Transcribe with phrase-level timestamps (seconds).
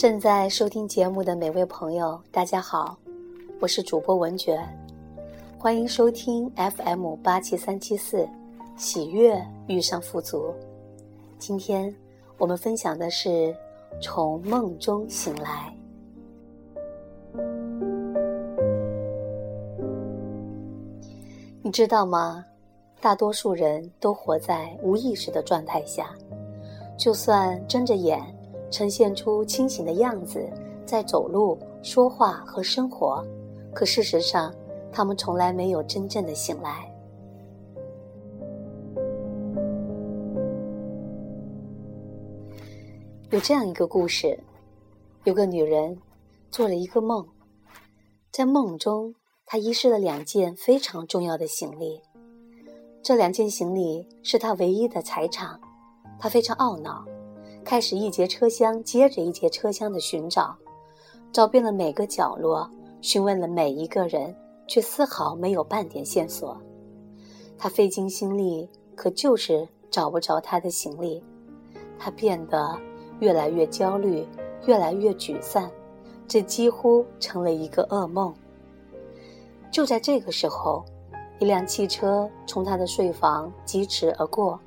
[0.00, 2.96] 正在收听节目的每位朋友，大家好，
[3.60, 4.58] 我是主播文觉，
[5.58, 8.26] 欢迎收听 FM 八七三七四，
[8.78, 10.54] 喜悦遇上富足。
[11.38, 11.94] 今天
[12.38, 13.54] 我们分享的是
[14.00, 15.70] 从梦中醒来。
[21.60, 22.42] 你知道吗？
[23.02, 26.08] 大多数人都活在无意识的状态下，
[26.96, 28.18] 就算睁着眼，
[28.70, 30.48] 呈现出清醒的样子，
[30.86, 33.24] 在走路、说话和生活，
[33.74, 34.54] 可事实上，
[34.92, 36.86] 他们从来没有真正的醒来。
[43.30, 44.38] 有这样一个故事：
[45.24, 45.96] 有个女人
[46.50, 47.24] 做了一个梦，
[48.32, 49.14] 在梦中，
[49.46, 52.00] 她遗失了两件非常重要的行李。
[53.02, 55.60] 这两件行李是她唯一的财产，
[56.18, 57.04] 她非常懊恼，
[57.64, 60.56] 开始一节车厢接着一节车厢的寻找，
[61.32, 62.68] 找遍了每个角落，
[63.00, 64.34] 询问了每一个人，
[64.66, 66.56] 却丝毫没有半点线索。
[67.56, 71.22] 他费尽心力，可就是找不着他的行李。
[71.98, 72.78] 他变得
[73.20, 74.26] 越来越焦虑，
[74.66, 75.70] 越来越沮丧，
[76.26, 78.34] 这几乎成了一个噩梦。
[79.70, 80.84] 就在这个时候。
[81.38, 84.60] 一辆汽车从他的睡房疾驰而过，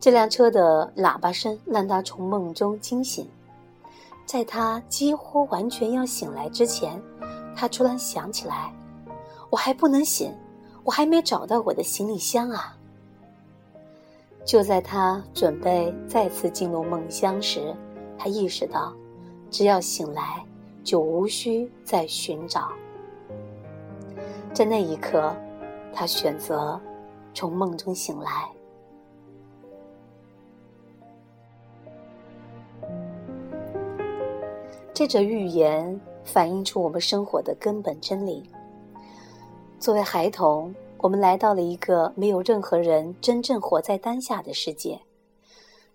[0.00, 3.28] 这辆车的喇叭声让他从梦中惊醒。
[4.24, 7.00] 在他几乎完全要醒来之前，
[7.54, 8.72] 他突然想起来
[9.50, 10.34] ：“我还不能醒，
[10.82, 12.76] 我还没找到我的行李箱啊！”
[14.44, 17.76] 就在他准备再次进入梦乡时，
[18.18, 18.92] 他意识到，
[19.50, 20.42] 只要醒来，
[20.82, 22.68] 就无需再寻找。
[24.54, 25.32] 在那一刻。
[25.92, 26.80] 他选择
[27.34, 28.48] 从梦中醒来。
[34.92, 38.42] 这则寓言反映出我们生活的根本真理。
[39.78, 45.00] 作为孩童，我们来到了一个没有任何人真正活在当下的世界，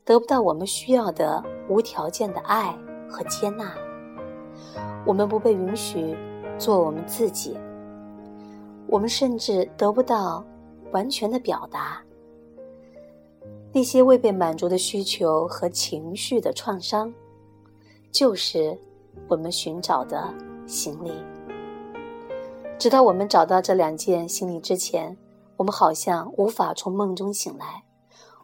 [0.03, 2.75] 得不到我们需要的无条件的爱
[3.07, 3.73] 和接纳。
[5.05, 6.17] 我们不被允许
[6.57, 7.55] 做我们自己。
[8.87, 10.43] 我们甚至得不到
[10.91, 12.01] 完全的表达，
[13.71, 17.13] 那些未被满足的需求和情绪的创伤，
[18.15, 18.79] 就是
[19.27, 20.33] 我们寻找的
[20.65, 21.11] 行李。
[22.79, 25.17] 直到我们找到这两件行李之前，
[25.57, 27.83] 我们好像无法从梦中醒来。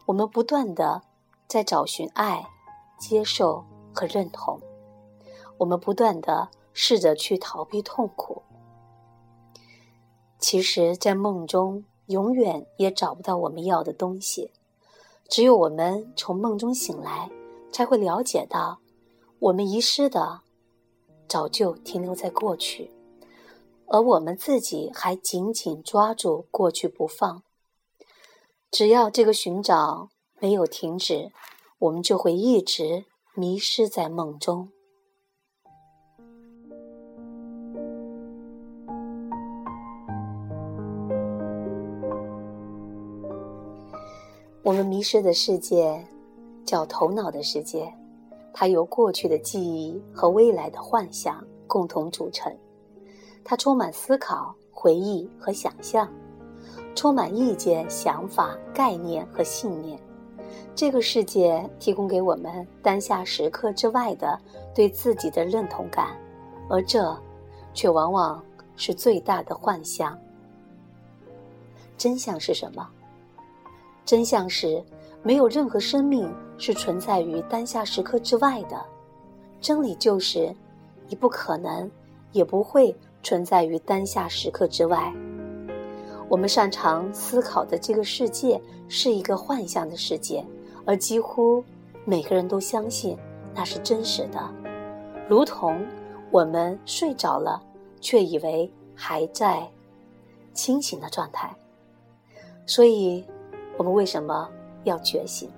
[0.04, 1.00] 我们不断的
[1.48, 2.46] 在找寻爱、
[2.98, 4.60] 接受和认同，
[5.56, 8.42] 我们不断的试着去逃避痛苦。
[10.38, 14.52] 其实，在梦中永远也找不到我们要的东西，
[15.30, 17.30] 只有我们从梦中醒来，
[17.72, 18.80] 才会了解到，
[19.42, 20.42] 我们遗失的
[21.26, 22.92] 早就停留在过去，
[23.86, 27.42] 而我们自己还紧紧抓住过去不放。
[28.70, 31.32] 只要这个寻找没有停止，
[31.80, 33.04] 我们就会一直
[33.34, 34.68] 迷失在梦中。
[44.62, 46.06] 我们迷失的世界，
[46.64, 47.92] 叫头脑的世界，
[48.52, 52.54] 它由过去的记忆和未来的幻想共同组成。
[53.44, 56.08] 它充满思考、回忆和想象，
[56.94, 59.98] 充满意见、想法、概念和信念。
[60.74, 64.38] 这个世界提供给我们当下时刻之外的
[64.74, 66.16] 对自己的认同感，
[66.68, 67.16] 而这，
[67.74, 68.42] 却往往
[68.76, 70.18] 是最大的幻象。
[71.98, 72.88] 真相是什么？
[74.04, 74.82] 真相是，
[75.22, 76.28] 没有任何生命
[76.58, 78.84] 是存在于当下时刻之外的。
[79.60, 80.52] 真理就是，
[81.08, 81.88] 你不可能，
[82.32, 85.12] 也不会存在于当下时刻之外。
[86.28, 90.44] 我们擅长思考的这个世界是一个幻象的世界，
[90.84, 91.62] 而几乎
[92.04, 93.16] 每个人都相信
[93.54, 94.40] 那是真实的，
[95.28, 95.86] 如同
[96.30, 97.62] 我们睡着了，
[98.00, 99.68] 却以为还在
[100.52, 101.54] 清醒的状态。
[102.66, 103.24] 所以。
[103.78, 104.50] 我们为什么
[104.84, 105.48] 要觉醒？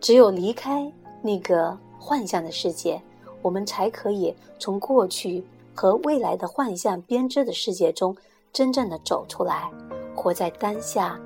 [0.00, 0.90] 只有离开
[1.22, 3.00] 那个幻象的世界，
[3.42, 5.44] 我们才可以从过去
[5.74, 8.16] 和未来的幻象编织的世界中
[8.52, 9.70] 真正的走出来，
[10.14, 11.20] 活在当下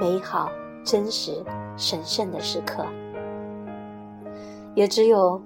[0.00, 0.50] 美好、
[0.84, 1.44] 真实、
[1.76, 2.84] 神圣的时刻。
[4.74, 5.40] 也只有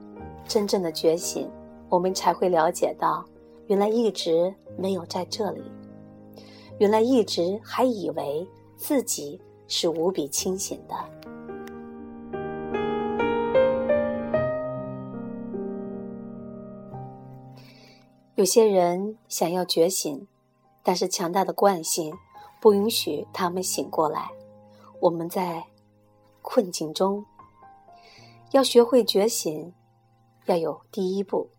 [0.46, 1.50] 真正的觉醒，
[1.88, 3.25] 我们才会了解到，
[3.66, 5.62] 原来一直没有在这里，
[6.78, 8.49] 原来一直还以为。
[8.81, 10.97] 自己是无比清醒的。
[18.35, 20.26] 有些人想要觉醒，
[20.82, 22.17] 但是强大的惯性
[22.61, 24.31] 不允许他们醒过来。
[25.00, 25.65] 我们在
[26.41, 27.25] 困境中，
[28.53, 29.73] 要学会觉醒，
[30.47, 31.50] 要有第一步。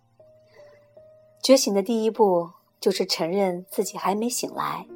[1.44, 4.88] 觉醒的第一步就是承认自己还没醒来。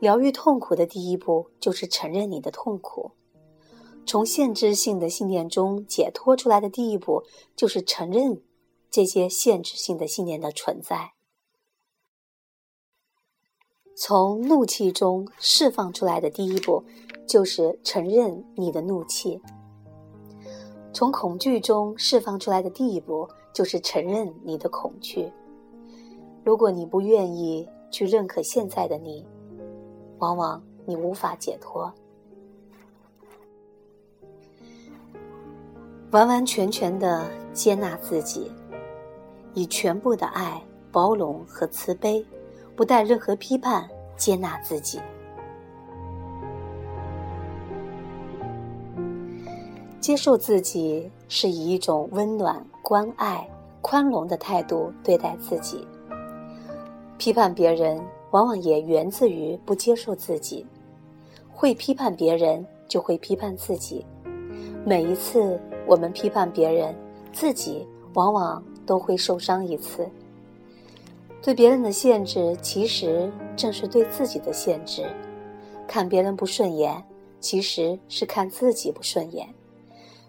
[0.00, 3.12] 疗愈痛苦的第一步就是承认你的痛苦。
[4.06, 8.42] 从限制性的信念中解脱出来的第一步就是承认。
[8.88, 11.12] 这些限制性的信念的存在，
[13.94, 16.82] 从怒气中释放出来的第一步，
[17.26, 19.38] 就是承认你的怒气；
[20.94, 25.30] 从恐惧中释放出来的第一步，就是承认你的恐惧。
[26.42, 29.26] 如果你不愿意去认可现在的你，
[30.18, 31.92] 往往你无法解脱。
[36.12, 38.50] 完完全全的接纳自己。
[39.54, 42.22] 以全部的爱、包容和慈悲，
[42.76, 45.00] 不带任何批判，接纳自己。
[49.98, 53.48] 接受自己是以一种温暖、关爱、
[53.80, 55.88] 宽容的态度对待自己。
[57.16, 57.98] 批判别人，
[58.36, 60.66] 往往也源自于不接受自己。
[61.50, 64.04] 会批判别人，就会批判自己。
[64.84, 66.94] 每一次我们批判别人，
[67.32, 68.62] 自己往往。
[68.86, 70.08] 都会受伤一次。
[71.42, 75.04] 对别人的限制，其实正是对自己的限制。
[75.88, 77.02] 看别人不顺眼，
[77.40, 79.48] 其实是看自己不顺眼。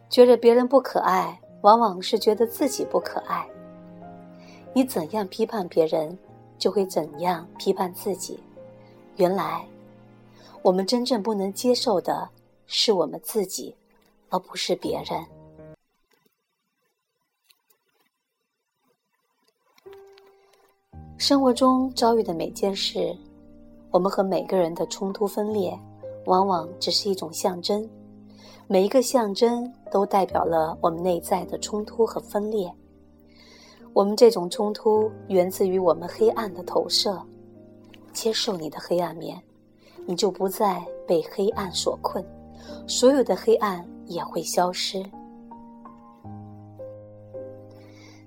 [0.09, 3.47] 觉得别人不可爱，往往是觉得自己不可爱。
[4.73, 6.17] 你怎样批判别人，
[6.57, 8.39] 就会怎样批判自己。
[9.15, 9.67] 原来，
[10.61, 12.29] 我们真正不能接受的
[12.65, 13.75] 是我们自己，
[14.29, 15.25] 而不是别人。
[21.17, 23.15] 生活中遭遇的每件事，
[23.89, 25.77] 我们和每个人的冲突分裂，
[26.25, 27.89] 往往只是一种象征。
[28.67, 32.71] 每一个象征都代表了我们内在的冲突和分裂。
[33.97, 37.19] 我们这种冲突源自于我们黑暗的投射。
[38.13, 39.41] 接受你的黑暗面，
[40.05, 42.23] 你就不再被黑暗所困，
[42.85, 45.03] 所有的黑暗也会消失。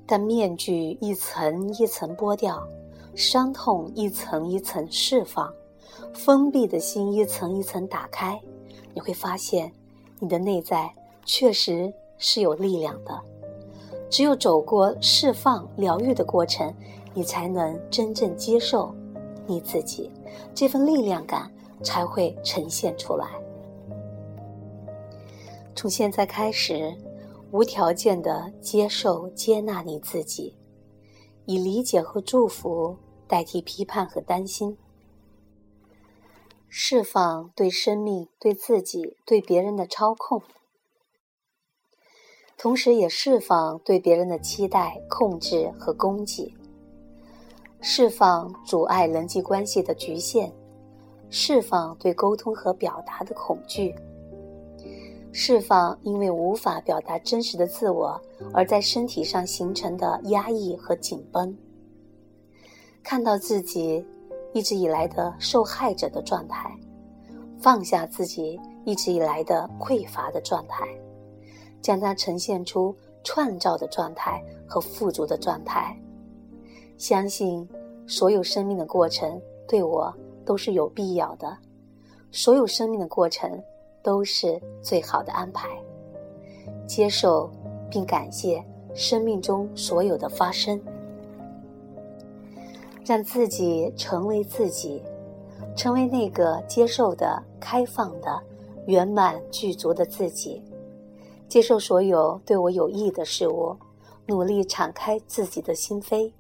[0.05, 2.61] 但面具一层一层剥掉。
[3.15, 5.53] 伤痛一层一层释放，
[6.13, 8.41] 封闭的心一层一层打开，
[8.93, 9.71] 你会发现，
[10.19, 10.93] 你的内在
[11.25, 13.21] 确实是有力量的。
[14.11, 16.75] 只有走过释放、疗愈的过程，
[17.15, 18.95] 你才能真正接受
[19.47, 20.11] 你自己，
[20.55, 21.51] 这份力量感
[21.83, 23.27] 才会呈现出来。
[25.75, 26.95] 从现在开始，
[27.53, 30.57] 无条件的接受、接纳你自己。
[31.47, 32.97] 以理解和祝福
[33.27, 34.77] 代替批判和担心，
[36.69, 40.43] 释放对生命、对自己、对别人的操控，
[42.63, 46.55] 同时也释放对别人的期待、控制和攻击，
[47.81, 50.53] 释放阻碍人际关系的局限，
[51.31, 53.95] 释放对沟通和表达的恐惧。
[55.33, 58.21] 释放因为无法表达真实的自我
[58.53, 61.57] 而在身体上形成的压抑和紧绷。
[63.03, 64.05] 看到自己
[64.53, 66.71] 一直以来的受害者的状态，
[67.59, 70.87] 放下自己一直以来的匮乏的状态，
[71.81, 75.97] 将它呈现出创造的状态和富足的状态。
[76.99, 77.69] 相信
[78.07, 81.57] 所有生命的过程对我都是有必要的，
[82.31, 83.63] 所有生命的过程。
[84.03, 85.69] 都是最好的安排。
[86.87, 87.51] 接受
[87.91, 90.81] 并感谢生命中所有的发生，
[93.05, 95.03] 让自己成为自己，
[95.77, 98.43] 成为那个接受的、开放的、
[98.87, 100.63] 圆满具足的自己。
[101.51, 103.77] 接受所有对我有益的事物，
[104.27, 106.31] 努力敞开自己的心扉。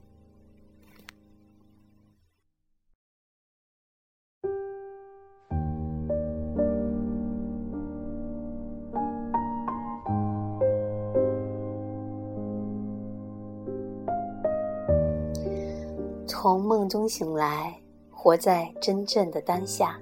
[16.24, 17.76] 从梦中醒来，
[18.12, 20.00] 活在真正的当下。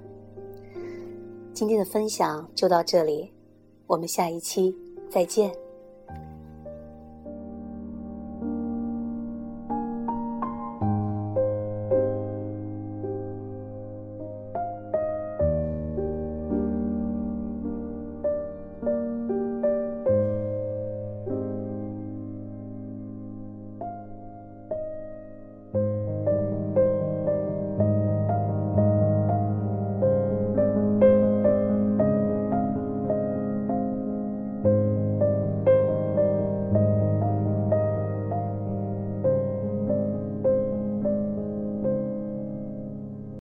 [1.51, 3.33] 今天的分享就到这里，
[3.87, 4.73] 我们下一期
[5.09, 5.68] 再见。